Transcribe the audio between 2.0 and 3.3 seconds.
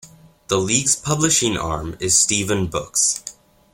Steven Books.